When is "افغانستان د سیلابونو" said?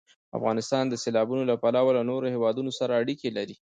0.37-1.43